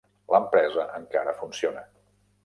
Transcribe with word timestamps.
L'empresa 0.35 0.85
encara 0.99 1.35
funciona. 1.41 1.85